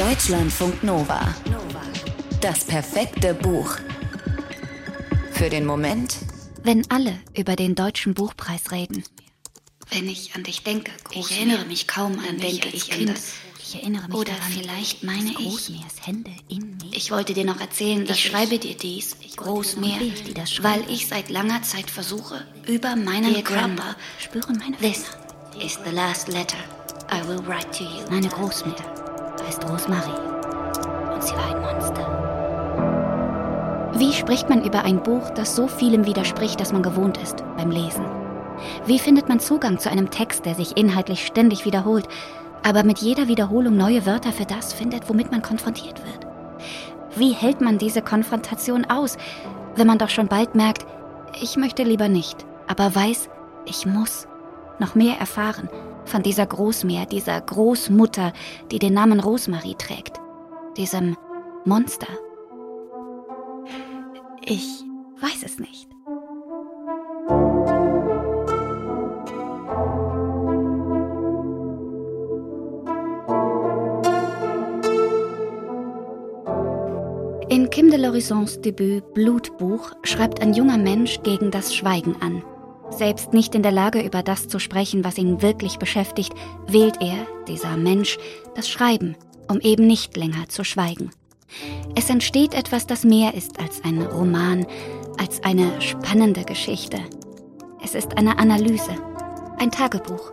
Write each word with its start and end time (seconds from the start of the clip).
Deutschlandfunk 0.00 0.82
Nova. 0.82 1.20
Das 2.40 2.64
perfekte 2.64 3.34
Buch. 3.34 3.76
Für 5.30 5.50
den 5.50 5.66
Moment, 5.66 6.16
wenn 6.62 6.90
alle 6.90 7.18
über 7.36 7.54
den 7.54 7.74
deutschen 7.74 8.14
Buchpreis 8.14 8.72
reden. 8.72 9.04
Wenn 9.90 10.08
ich 10.08 10.34
an 10.34 10.42
dich 10.42 10.62
denke, 10.62 10.90
ich 11.12 11.32
erinnere 11.32 11.66
mich 11.66 11.86
kaum 11.86 12.18
an 12.18 12.38
denke 12.38 12.68
ich 12.68 12.88
das. 12.88 13.32
Ich 13.62 13.74
erinnere 13.74 14.08
mich 14.08 14.16
Oder 14.16 14.32
daran, 14.32 14.52
vielleicht 14.52 15.04
meine 15.04 15.32
ich. 15.32 15.36
Großmeers 15.36 16.06
Hände 16.06 16.30
in 16.48 16.78
mir. 16.78 16.92
Ich 16.96 17.10
wollte 17.10 17.34
dir 17.34 17.44
noch 17.44 17.60
erzählen, 17.60 18.06
dass 18.06 18.16
ich 18.16 18.24
schreibe 18.24 18.58
dir 18.58 18.78
dies, 18.78 19.16
Großmeer, 19.36 20.00
will 20.00 20.14
ich 20.14 20.22
dir 20.22 20.32
das 20.32 20.50
schreiben. 20.50 20.82
weil 20.82 20.94
ich 20.94 21.08
seit 21.08 21.28
langer 21.28 21.62
Zeit 21.62 21.90
versuche, 21.90 22.46
über 22.66 22.96
meinen 22.96 23.34
Dear 23.34 23.42
Körper. 23.42 23.96
Spüren 24.18 24.56
meine 24.56 24.78
This 24.78 25.04
is 25.62 25.78
the 25.84 25.94
last 25.94 26.28
letter 26.28 26.56
I 27.12 27.20
will 27.28 27.46
write 27.46 27.70
to 27.76 27.84
you. 27.84 28.10
Meine 28.10 28.28
Großmutter 28.28 28.99
heißt 29.46 29.68
Rosemarie. 29.68 30.10
Und 31.12 31.22
sie 31.22 31.34
war 31.34 31.54
ein 31.54 31.60
Monster. 31.60 32.06
Wie 33.94 34.12
spricht 34.12 34.48
man 34.48 34.64
über 34.64 34.84
ein 34.84 35.02
Buch, 35.02 35.30
das 35.30 35.56
so 35.56 35.66
vielem 35.66 36.06
widerspricht, 36.06 36.60
dass 36.60 36.72
man 36.72 36.82
gewohnt 36.82 37.18
ist 37.18 37.44
beim 37.56 37.70
Lesen? 37.70 38.04
Wie 38.86 38.98
findet 38.98 39.28
man 39.28 39.40
Zugang 39.40 39.78
zu 39.78 39.90
einem 39.90 40.10
Text, 40.10 40.46
der 40.46 40.54
sich 40.54 40.76
inhaltlich 40.76 41.26
ständig 41.26 41.64
wiederholt, 41.64 42.08
aber 42.62 42.82
mit 42.84 42.98
jeder 42.98 43.28
Wiederholung 43.28 43.76
neue 43.76 44.06
Wörter 44.06 44.32
für 44.32 44.44
das 44.44 44.72
findet, 44.72 45.08
womit 45.08 45.30
man 45.30 45.42
konfrontiert 45.42 45.98
wird? 46.04 46.26
Wie 47.16 47.32
hält 47.32 47.60
man 47.60 47.78
diese 47.78 48.02
Konfrontation 48.02 48.84
aus, 48.84 49.16
wenn 49.76 49.86
man 49.86 49.98
doch 49.98 50.10
schon 50.10 50.28
bald 50.28 50.54
merkt, 50.54 50.86
ich 51.40 51.56
möchte 51.56 51.82
lieber 51.82 52.08
nicht, 52.08 52.44
aber 52.66 52.94
weiß, 52.94 53.28
ich 53.64 53.86
muss 53.86 54.26
noch 54.78 54.94
mehr 54.94 55.18
erfahren 55.18 55.68
von 56.10 56.22
dieser 56.22 56.44
Großmeer, 56.44 57.06
dieser 57.06 57.40
Großmutter, 57.40 58.32
die 58.70 58.78
den 58.78 58.94
Namen 58.94 59.20
Rosemarie 59.20 59.76
trägt, 59.76 60.20
diesem 60.76 61.16
Monster? 61.64 62.08
Ich 64.42 64.82
weiß 65.20 65.42
es 65.44 65.58
nicht. 65.58 65.88
In 77.48 77.68
Kim 77.70 77.90
de 77.90 77.98
l'Horizons 77.98 78.60
Debüt 78.60 79.14
Blutbuch 79.14 79.92
schreibt 80.02 80.40
ein 80.40 80.54
junger 80.54 80.78
Mensch 80.78 81.20
gegen 81.22 81.50
das 81.50 81.74
Schweigen 81.74 82.16
an. 82.20 82.42
Selbst 82.90 83.32
nicht 83.32 83.54
in 83.54 83.62
der 83.62 83.72
Lage, 83.72 84.00
über 84.02 84.22
das 84.22 84.48
zu 84.48 84.58
sprechen, 84.58 85.04
was 85.04 85.18
ihn 85.18 85.42
wirklich 85.42 85.78
beschäftigt, 85.78 86.32
wählt 86.66 87.00
er, 87.00 87.26
dieser 87.46 87.76
Mensch, 87.76 88.18
das 88.54 88.68
Schreiben, 88.68 89.16
um 89.48 89.60
eben 89.60 89.86
nicht 89.86 90.16
länger 90.16 90.48
zu 90.48 90.64
schweigen. 90.64 91.10
Es 91.94 92.10
entsteht 92.10 92.54
etwas, 92.54 92.86
das 92.86 93.04
mehr 93.04 93.34
ist 93.34 93.58
als 93.58 93.82
ein 93.84 94.02
Roman, 94.02 94.66
als 95.18 95.42
eine 95.42 95.80
spannende 95.80 96.44
Geschichte. 96.44 96.98
Es 97.82 97.94
ist 97.94 98.16
eine 98.18 98.38
Analyse, 98.38 98.92
ein 99.58 99.70
Tagebuch, 99.70 100.32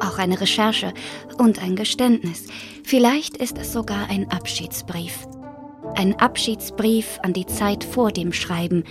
auch 0.00 0.18
eine 0.18 0.40
Recherche 0.40 0.92
und 1.38 1.62
ein 1.62 1.76
Geständnis. 1.76 2.46
Vielleicht 2.84 3.36
ist 3.36 3.58
es 3.58 3.72
sogar 3.72 4.08
ein 4.08 4.30
Abschiedsbrief. 4.30 5.26
Ein 5.94 6.18
Abschiedsbrief 6.18 7.18
an 7.22 7.32
die 7.32 7.46
Zeit 7.46 7.84
vor 7.84 8.12
dem 8.12 8.32
Schreiben 8.32 8.84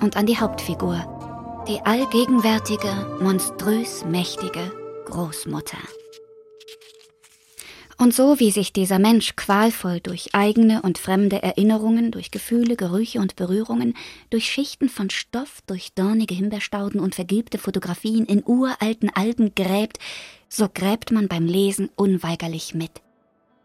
und 0.00 0.16
an 0.16 0.26
die 0.26 0.38
Hauptfigur, 0.38 1.13
die 1.68 1.80
allgegenwärtige, 1.80 3.18
monströs 3.22 4.04
mächtige 4.04 4.70
Großmutter. 5.06 5.78
Und 7.96 8.12
so 8.12 8.38
wie 8.38 8.50
sich 8.50 8.72
dieser 8.72 8.98
Mensch 8.98 9.34
qualvoll 9.34 10.00
durch 10.00 10.34
eigene 10.34 10.82
und 10.82 10.98
fremde 10.98 11.42
Erinnerungen, 11.42 12.10
durch 12.10 12.30
Gefühle, 12.30 12.76
Gerüche 12.76 13.20
und 13.20 13.36
Berührungen, 13.36 13.96
durch 14.28 14.50
Schichten 14.50 14.90
von 14.90 15.08
Stoff, 15.08 15.62
durch 15.66 15.94
dornige 15.94 16.34
Himbeerstauden 16.34 17.00
und 17.00 17.14
vergilbte 17.14 17.56
Fotografien 17.56 18.26
in 18.26 18.42
uralten 18.44 19.10
Alben 19.14 19.54
gräbt, 19.54 19.98
so 20.48 20.68
gräbt 20.72 21.12
man 21.12 21.28
beim 21.28 21.46
Lesen 21.46 21.88
unweigerlich 21.96 22.74
mit. 22.74 22.90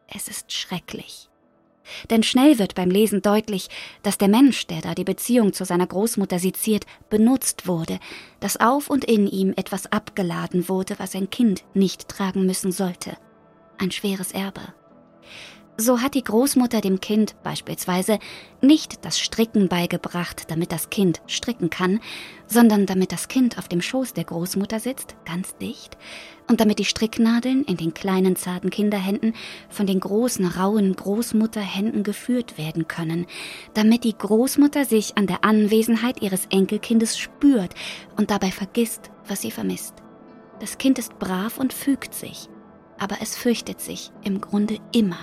Es 0.08 0.28
ist 0.28 0.54
schrecklich. 0.54 1.29
Denn 2.10 2.24
schnell 2.24 2.60
wird 2.60 2.76
beim 2.76 2.90
Lesen 2.90 3.22
deutlich, 3.22 3.70
dass 4.04 4.18
der 4.18 4.28
Mensch, 4.28 4.68
der 4.68 4.82
da 4.82 4.96
die 4.96 5.04
Beziehung 5.04 5.54
zu 5.54 5.66
seiner 5.66 5.88
Großmutter 5.88 6.40
seziert, 6.40 6.86
benutzt 7.10 7.68
wurde, 7.68 8.00
dass 8.40 8.58
auf 8.58 8.90
und 8.90 9.06
in 9.06 9.28
ihm 9.28 9.54
etwas 9.56 9.92
abgeladen 9.92 10.70
wurde, 10.70 10.96
was 10.98 11.16
ein 11.16 11.30
Kind 11.30 11.64
nicht 11.74 12.08
tragen 12.08 12.46
müssen 12.46 12.72
sollte. 12.72 13.18
Ein 13.78 13.92
schweres 13.92 14.32
Erbe. 14.32 14.74
So 15.82 16.02
hat 16.02 16.14
die 16.14 16.26
Großmutter 16.26 16.82
dem 16.82 17.00
Kind 17.00 17.42
beispielsweise 17.42 18.20
nicht 18.60 19.06
das 19.06 19.18
Stricken 19.18 19.70
beigebracht, 19.70 20.52
damit 20.52 20.74
das 20.74 20.90
Kind 20.90 21.22
stricken 21.26 21.70
kann, 21.70 22.02
sondern 22.48 22.86
damit 22.86 23.14
das 23.14 23.30
Kind 23.30 23.58
auf 23.58 23.70
dem 23.70 23.82
Schoß 23.82 24.12
der 24.12 24.26
Großmutter 24.26 24.82
sitzt, 24.82 25.16
ganz 25.24 25.56
dicht, 25.56 25.98
und 26.50 26.60
damit 26.60 26.80
die 26.80 26.86
Stricknadeln 26.86 27.64
in 27.64 27.78
den 27.78 27.94
kleinen 27.94 28.36
zarten 28.36 28.72
Kinderhänden 28.72 29.36
von 29.70 29.88
den 29.88 30.02
großen 30.02 30.48
rauen 30.48 30.98
Großmutterhänden 30.98 32.04
geführt 32.04 32.58
werden 32.58 32.90
können, 32.90 33.26
damit 33.74 34.04
die 34.04 34.18
Großmutter 34.18 34.84
sich 34.84 35.18
an 35.18 35.28
der 35.28 35.46
Anwesenheit 35.46 36.22
ihres 36.22 36.46
Enkelkindes 36.48 37.18
spürt 37.18 37.74
und 38.18 38.32
dabei 38.32 38.52
vergisst, 38.52 39.12
was 39.30 39.40
sie 39.40 39.52
vermisst. 39.52 39.94
Das 40.60 40.78
Kind 40.78 41.00
ist 41.00 41.18
brav 41.20 41.58
und 41.58 41.72
fügt 41.72 42.14
sich, 42.14 42.50
aber 42.98 43.20
es 43.22 43.38
fürchtet 43.38 43.80
sich 43.80 44.12
im 44.26 44.42
Grunde 44.42 44.80
immer 44.92 45.20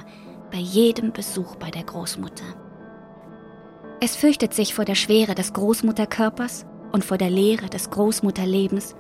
bei 0.50 0.58
jedem 0.58 1.12
Besuch 1.12 1.56
bei 1.56 1.70
der 1.70 1.84
Großmutter. 1.84 2.44
Es 4.00 4.14
fürchtet 4.14 4.52
sich 4.52 4.74
vor 4.74 4.84
der 4.84 4.94
Schwere 4.94 5.34
des 5.34 5.52
Großmutterkörpers 5.52 6.66
und 6.92 7.04
vor 7.04 7.18
der 7.18 7.30
Leere 7.30 7.68
des 7.68 7.90
Großmutterlebens 7.90 8.94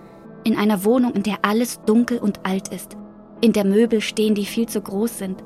in 0.44 0.56
einer 0.56 0.84
Wohnung, 0.84 1.12
in 1.14 1.22
der 1.22 1.38
alles 1.42 1.80
dunkel 1.84 2.18
und 2.18 2.46
alt 2.46 2.68
ist, 2.68 2.96
in 3.40 3.52
der 3.52 3.64
Möbel 3.64 4.00
stehen, 4.00 4.34
die 4.34 4.46
viel 4.46 4.66
zu 4.68 4.80
groß 4.80 5.18
sind, 5.18 5.42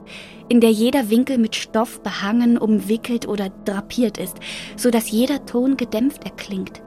in 0.49 0.61
der 0.61 0.71
jeder 0.71 1.11
Winkel 1.11 1.39
mit 1.39 1.57
Stoff 1.57 2.03
behangen, 2.03 2.59
umwickelt 2.59 3.27
oder 3.27 3.51
drapiert 3.65 4.19
ist, 4.19 4.37
so 4.77 4.91
dass 4.91 5.11
jeder 5.11 5.47
Ton 5.47 5.77
gedämpft 5.77 6.25
erklingt, 6.25 6.83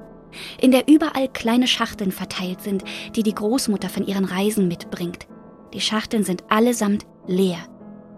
in 0.62 0.72
der 0.72 0.88
überall 0.88 1.28
kleine 1.28 1.68
Schachteln 1.68 2.12
verteilt 2.12 2.62
sind, 2.62 2.84
die 3.16 3.24
die 3.24 3.36
Großmutter 3.36 3.90
von 3.90 4.06
ihren 4.06 4.26
Reisen 4.26 4.68
mitbringt. 4.68 5.28
Die 5.74 5.82
Schachteln 5.82 6.24
sind 6.24 6.44
allesamt 6.50 7.06
leer. 7.28 7.58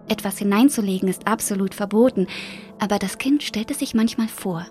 Etwas 0.08 0.38
hineinzulegen 0.38 1.08
ist 1.08 1.26
absolut 1.26 1.74
verboten, 1.74 2.26
aber 2.78 2.98
das 2.98 3.18
Kind 3.18 3.42
stellt 3.42 3.70
es 3.70 3.80
sich 3.80 3.94
manchmal 3.94 4.28
vor 4.28 4.66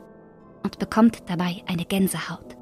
und 0.63 0.79
bekommt 0.79 1.23
dabei 1.27 1.63
eine 1.67 1.85
Gänsehaut. 1.85 2.55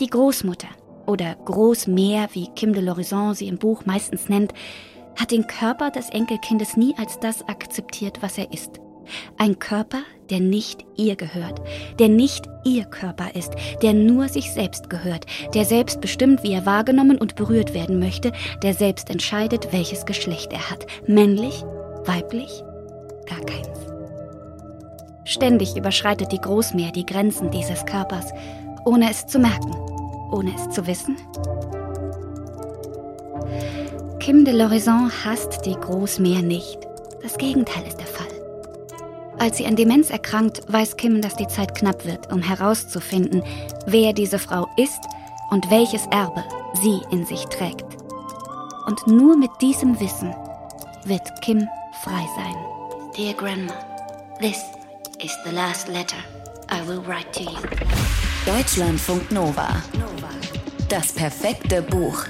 Die 0.00 0.10
Großmutter 0.10 0.68
oder 1.06 1.36
Großmeer, 1.36 2.28
wie 2.32 2.48
Kim 2.56 2.72
de 2.72 2.82
l'Horizon 2.82 3.34
sie 3.34 3.48
im 3.48 3.58
Buch 3.58 3.84
meistens 3.86 4.28
nennt, 4.28 4.52
hat 5.18 5.30
den 5.30 5.46
Körper 5.46 5.90
des 5.90 6.10
Enkelkindes 6.10 6.76
nie 6.76 6.94
als 6.98 7.20
das 7.20 7.46
akzeptiert, 7.48 8.22
was 8.22 8.38
er 8.38 8.52
ist. 8.52 8.81
Ein 9.38 9.58
Körper, 9.58 10.02
der 10.30 10.40
nicht 10.40 10.84
ihr 10.96 11.16
gehört, 11.16 11.60
der 11.98 12.08
nicht 12.08 12.46
ihr 12.64 12.84
Körper 12.84 13.34
ist, 13.34 13.52
der 13.82 13.92
nur 13.92 14.28
sich 14.28 14.52
selbst 14.52 14.88
gehört, 14.90 15.26
der 15.54 15.64
selbst 15.64 16.00
bestimmt, 16.00 16.42
wie 16.42 16.52
er 16.52 16.66
wahrgenommen 16.66 17.18
und 17.18 17.36
berührt 17.36 17.74
werden 17.74 17.98
möchte, 17.98 18.32
der 18.62 18.74
selbst 18.74 19.10
entscheidet, 19.10 19.72
welches 19.72 20.06
Geschlecht 20.06 20.52
er 20.52 20.70
hat. 20.70 20.86
Männlich, 21.06 21.64
weiblich, 22.04 22.62
gar 23.28 23.40
keins. 23.40 23.68
Ständig 25.24 25.76
überschreitet 25.76 26.32
die 26.32 26.40
Großmeer 26.40 26.92
die 26.92 27.06
Grenzen 27.06 27.50
dieses 27.50 27.86
Körpers, 27.86 28.26
ohne 28.84 29.10
es 29.10 29.26
zu 29.26 29.38
merken, 29.38 29.72
ohne 30.32 30.52
es 30.54 30.70
zu 30.70 30.86
wissen. 30.86 31.16
Kim 34.18 34.44
de 34.44 34.54
l'Horizon 34.54 35.10
hasst 35.24 35.66
die 35.66 35.74
Großmeer 35.74 36.42
nicht. 36.42 36.78
Das 37.22 37.36
Gegenteil 37.38 37.84
ist 37.86 37.98
der 37.98 38.06
Fall. 38.06 38.31
Als 39.42 39.56
sie 39.56 39.66
an 39.66 39.74
Demenz 39.74 40.08
erkrankt, 40.10 40.60
weiß 40.68 40.96
Kim, 40.96 41.20
dass 41.20 41.34
die 41.34 41.48
Zeit 41.48 41.74
knapp 41.74 42.06
wird, 42.06 42.32
um 42.32 42.40
herauszufinden, 42.40 43.42
wer 43.86 44.12
diese 44.12 44.38
Frau 44.38 44.68
ist 44.76 45.00
und 45.50 45.68
welches 45.68 46.06
Erbe 46.12 46.44
sie 46.80 47.00
in 47.10 47.26
sich 47.26 47.44
trägt. 47.46 47.84
Und 48.86 49.04
nur 49.08 49.36
mit 49.36 49.50
diesem 49.60 49.98
Wissen 49.98 50.32
wird 51.06 51.22
Kim 51.42 51.68
frei 52.04 52.24
sein. 52.36 52.54
Dear 53.16 53.34
Grandma, 53.34 53.74
this 54.38 54.62
is 55.20 55.36
the 55.44 55.50
last 55.50 55.88
letter 55.88 56.22
I 56.70 56.86
will 56.86 57.00
write 57.04 57.32
to 57.32 57.42
you. 57.42 57.58
Deutschlandfunk 58.46 59.28
Nova. 59.32 59.82
Das 60.88 61.10
perfekte 61.10 61.82
Buch. 61.82 62.26